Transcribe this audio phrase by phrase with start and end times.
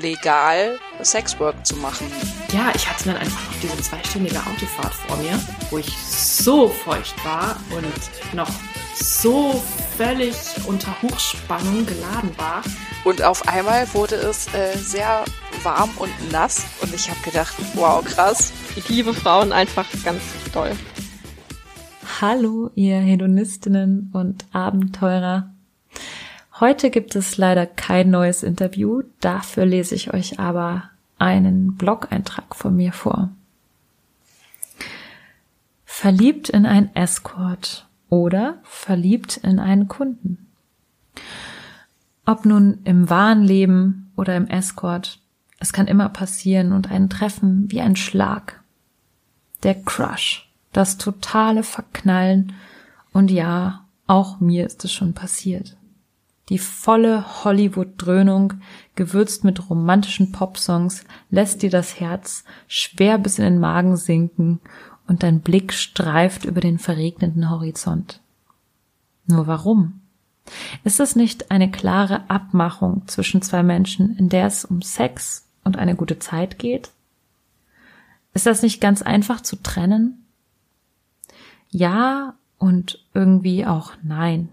[0.00, 2.06] legal Sexwork zu machen.
[2.52, 5.38] Ja, ich hatte dann einfach noch diese zweistündige Autofahrt vor mir,
[5.70, 8.50] wo ich so feucht war und noch
[8.94, 9.62] so
[9.96, 10.34] völlig
[10.66, 12.62] unter Hochspannung geladen war.
[13.04, 15.24] Und auf einmal wurde es äh, sehr
[15.62, 18.52] warm und nass und ich habe gedacht, wow, krass.
[18.76, 20.22] Ich liebe Frauen einfach ganz
[20.52, 20.72] toll.
[22.20, 25.51] Hallo, ihr Hedonistinnen und Abenteurer.
[26.62, 32.76] Heute gibt es leider kein neues Interview, dafür lese ich euch aber einen Blog-Eintrag von
[32.76, 33.30] mir vor.
[35.84, 40.52] Verliebt in ein Escort oder verliebt in einen Kunden.
[42.26, 45.18] Ob nun im wahren Leben oder im Escort,
[45.58, 48.62] es kann immer passieren und einen treffen wie ein Schlag.
[49.64, 52.52] Der Crush, das totale Verknallen
[53.12, 55.76] und ja, auch mir ist es schon passiert.
[56.52, 58.52] Die volle Hollywood-Dröhnung,
[58.94, 64.60] gewürzt mit romantischen Popsongs, lässt dir das Herz schwer bis in den Magen sinken
[65.06, 68.20] und dein Blick streift über den verregneten Horizont.
[69.26, 70.02] Nur warum?
[70.84, 75.78] Ist es nicht eine klare Abmachung zwischen zwei Menschen, in der es um Sex und
[75.78, 76.90] eine gute Zeit geht?
[78.34, 80.26] Ist das nicht ganz einfach zu trennen?
[81.70, 84.50] Ja und irgendwie auch nein.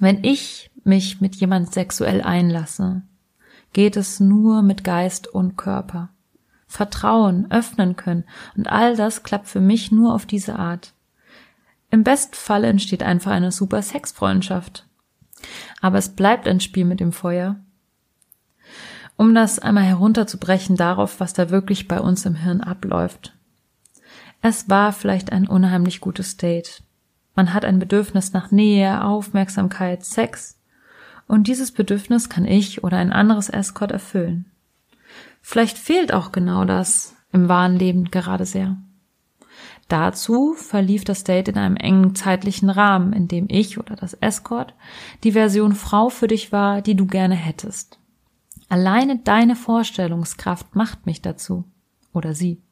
[0.00, 3.02] Wenn ich mich mit jemand sexuell einlasse,
[3.72, 6.10] geht es nur mit Geist und Körper.
[6.66, 8.24] Vertrauen, öffnen können
[8.56, 10.94] und all das klappt für mich nur auf diese Art.
[11.90, 14.86] Im Bestfall entsteht einfach eine super Sexfreundschaft.
[15.82, 17.56] Aber es bleibt ein Spiel mit dem Feuer.
[19.16, 23.36] Um das einmal herunterzubrechen darauf, was da wirklich bei uns im Hirn abläuft.
[24.40, 26.82] Es war vielleicht ein unheimlich gutes Date.
[27.34, 30.58] Man hat ein Bedürfnis nach Nähe, Aufmerksamkeit, Sex.
[31.26, 34.46] Und dieses Bedürfnis kann ich oder ein anderes Escort erfüllen.
[35.40, 38.76] Vielleicht fehlt auch genau das im wahren Leben gerade sehr.
[39.88, 44.74] Dazu verlief das Date in einem engen zeitlichen Rahmen, in dem ich oder das Escort
[45.24, 47.98] die Version Frau für dich war, die du gerne hättest.
[48.68, 51.64] Alleine deine Vorstellungskraft macht mich dazu.
[52.14, 52.62] Oder sie.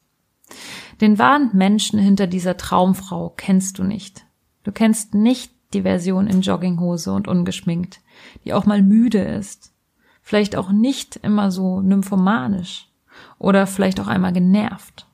[0.99, 4.25] Den wahren Menschen hinter dieser Traumfrau kennst du nicht.
[4.63, 8.01] Du kennst nicht die Version in Jogginghose und ungeschminkt,
[8.45, 9.73] die auch mal müde ist.
[10.21, 12.87] Vielleicht auch nicht immer so nymphomanisch.
[13.37, 15.05] Oder vielleicht auch einmal genervt.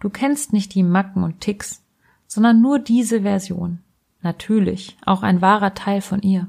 [0.00, 1.82] Du kennst nicht die Macken und Ticks,
[2.26, 3.80] sondern nur diese Version.
[4.22, 6.48] Natürlich, auch ein wahrer Teil von ihr.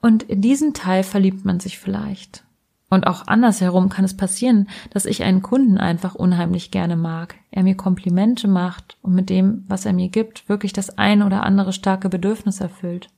[0.00, 2.44] Und in diesen Teil verliebt man sich vielleicht.
[2.92, 7.62] Und auch andersherum kann es passieren, dass ich einen Kunden einfach unheimlich gerne mag, er
[7.62, 11.72] mir Komplimente macht und mit dem, was er mir gibt, wirklich das ein oder andere
[11.72, 13.08] starke Bedürfnis erfüllt.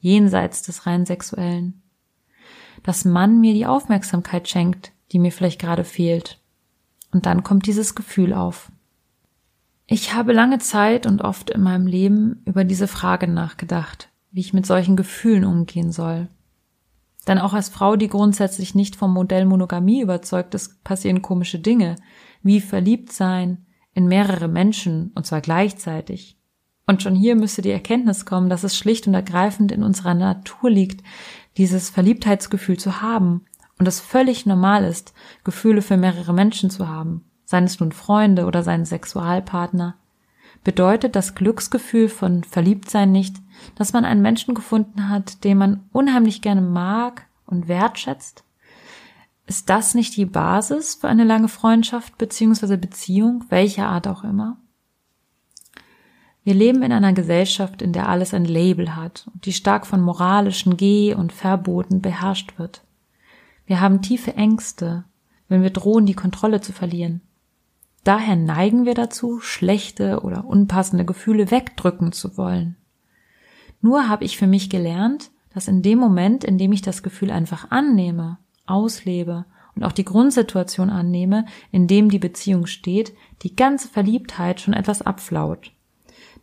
[0.00, 1.82] Jenseits des rein sexuellen.
[2.82, 6.40] Dass man mir die Aufmerksamkeit schenkt, die mir vielleicht gerade fehlt
[7.12, 8.72] und dann kommt dieses Gefühl auf.
[9.86, 14.52] Ich habe lange Zeit und oft in meinem Leben über diese Frage nachgedacht, wie ich
[14.52, 16.26] mit solchen Gefühlen umgehen soll.
[17.28, 21.96] Denn auch als Frau, die grundsätzlich nicht vom Modell Monogamie überzeugt ist, passieren komische Dinge,
[22.42, 26.36] wie verliebt sein in mehrere Menschen und zwar gleichzeitig.
[26.86, 30.70] Und schon hier müsste die Erkenntnis kommen, dass es schlicht und ergreifend in unserer Natur
[30.70, 31.04] liegt,
[31.56, 33.44] dieses Verliebtheitsgefühl zu haben
[33.78, 38.46] und es völlig normal ist, Gefühle für mehrere Menschen zu haben, seien es nun Freunde
[38.46, 39.96] oder seinen Sexualpartner,
[40.64, 43.36] bedeutet das Glücksgefühl von Verliebtsein nicht,
[43.74, 48.44] dass man einen Menschen gefunden hat, den man unheimlich gerne mag und wertschätzt?
[49.46, 52.76] Ist das nicht die Basis für eine lange Freundschaft bzw.
[52.76, 54.56] Beziehung, welcher Art auch immer?
[56.44, 60.00] Wir leben in einer Gesellschaft, in der alles ein Label hat und die stark von
[60.00, 62.82] moralischen Geh- und Verboten beherrscht wird.
[63.66, 65.04] Wir haben tiefe Ängste,
[65.48, 67.20] wenn wir drohen, die Kontrolle zu verlieren.
[68.04, 72.76] Daher neigen wir dazu, schlechte oder unpassende Gefühle wegdrücken zu wollen.
[73.80, 77.30] Nur habe ich für mich gelernt, dass in dem Moment, in dem ich das Gefühl
[77.30, 79.44] einfach annehme, auslebe
[79.74, 83.12] und auch die Grundsituation annehme, in dem die Beziehung steht,
[83.42, 85.72] die ganze Verliebtheit schon etwas abflaut.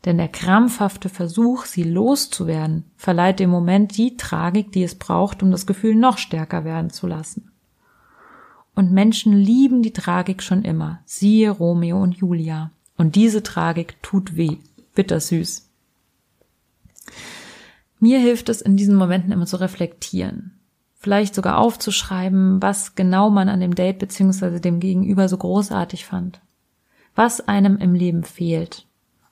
[0.05, 5.51] Denn der krampfhafte Versuch, sie loszuwerden, verleiht dem Moment die Tragik, die es braucht, um
[5.51, 7.48] das Gefühl noch stärker werden zu lassen.
[8.79, 12.71] Und Menschen lieben die Tragik schon immer, siehe Romeo und Julia.
[12.95, 14.55] Und diese Tragik tut weh,
[14.95, 15.69] bittersüß.
[17.99, 20.61] Mir hilft es in diesen Momenten immer zu reflektieren.
[20.95, 24.61] vielleicht sogar aufzuschreiben, was genau man an dem Date bzw.
[24.61, 26.39] dem Gegenüber so großartig fand,
[27.15, 28.87] was einem im Leben fehlt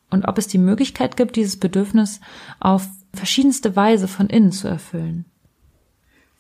[0.10, 2.20] und ob es die Möglichkeit gibt, dieses Bedürfnis
[2.60, 5.24] auf verschiedenste Weise von innen zu erfüllen.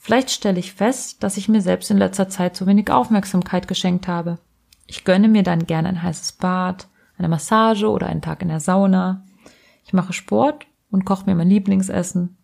[0.07, 4.07] Vielleicht stelle ich fest, dass ich mir selbst in letzter Zeit zu wenig Aufmerksamkeit geschenkt
[4.07, 4.39] habe.
[4.85, 6.87] Ich gönne mir dann gerne ein heißes Bad,
[7.17, 9.25] eine Massage oder einen Tag in der Sauna.
[9.83, 12.37] Ich mache Sport und koche mir mein Lieblingsessen.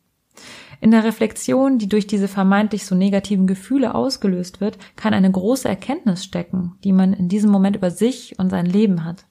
[0.81, 5.69] In der Reflexion, die durch diese vermeintlich so negativen Gefühle ausgelöst wird, kann eine große
[5.69, 9.24] Erkenntnis stecken, die man in diesem Moment über sich und sein Leben hat.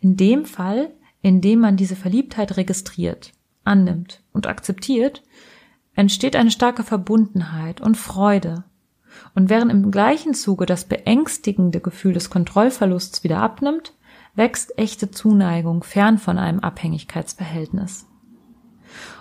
[0.00, 0.90] In dem Fall,
[1.22, 3.30] in dem man diese Verliebtheit registriert,
[3.62, 5.22] annimmt und akzeptiert,
[6.00, 8.64] entsteht eine starke Verbundenheit und Freude.
[9.34, 13.92] Und während im gleichen Zuge das beängstigende Gefühl des Kontrollverlusts wieder abnimmt,
[14.34, 18.06] wächst echte Zuneigung fern von einem Abhängigkeitsverhältnis.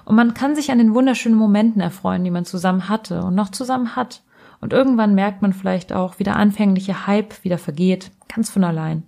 [0.05, 3.49] Und man kann sich an den wunderschönen Momenten erfreuen, die man zusammen hatte und noch
[3.49, 4.23] zusammen hat.
[4.61, 9.03] Und irgendwann merkt man vielleicht auch, wie der anfängliche Hype wieder vergeht, ganz von allein.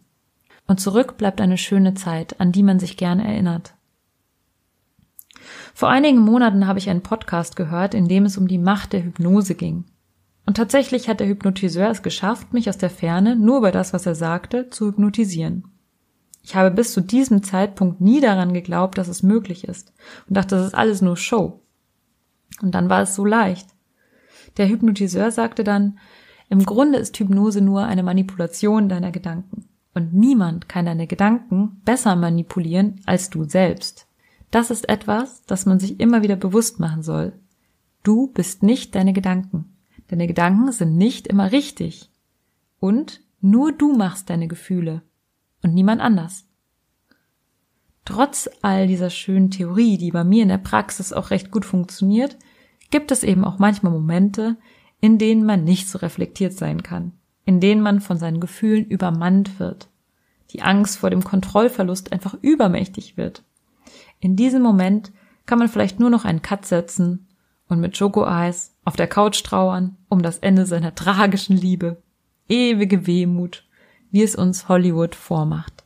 [0.68, 3.73] Und zurück bleibt eine schöne Zeit, an die man sich gerne erinnert.
[5.74, 9.03] Vor einigen Monaten habe ich einen Podcast gehört, in dem es um die Macht der
[9.03, 9.86] Hypnose ging.
[10.45, 14.06] Und tatsächlich hat der Hypnotiseur es geschafft, mich aus der Ferne, nur über das, was
[14.06, 15.65] er sagte, zu hypnotisieren.
[16.44, 19.94] Ich habe bis zu diesem Zeitpunkt nie daran geglaubt, dass es möglich ist
[20.27, 21.62] und dachte, das ist alles nur Show.
[22.62, 23.68] Und dann war es so leicht.
[24.57, 26.00] Der Hypnotiseur sagte dann,
[26.50, 29.69] im Grunde ist Hypnose nur eine Manipulation deiner Gedanken.
[29.94, 34.07] Und niemand kann deine Gedanken besser manipulieren als du selbst.
[34.51, 37.33] Das ist etwas, das man sich immer wieder bewusst machen soll.
[38.03, 39.77] Du bist nicht deine Gedanken.
[40.09, 42.12] Deine Gedanken sind nicht immer richtig.
[42.80, 45.03] Und nur du machst deine Gefühle
[45.63, 46.45] und niemand anders.
[48.03, 52.38] Trotz all dieser schönen Theorie, die bei mir in der Praxis auch recht gut funktioniert,
[52.89, 54.57] gibt es eben auch manchmal Momente,
[55.00, 57.13] in denen man nicht so reflektiert sein kann,
[57.45, 59.89] in denen man von seinen Gefühlen übermannt wird,
[60.50, 63.44] die Angst vor dem Kontrollverlust einfach übermächtig wird
[64.21, 65.12] in diesem Moment
[65.45, 67.27] kann man vielleicht nur noch einen Cut setzen
[67.68, 72.01] und mit Schokoeis auf der Couch trauern um das Ende seiner tragischen Liebe.
[72.47, 73.65] Ewige Wehmut,
[74.12, 75.83] wie es uns Hollywood vormacht.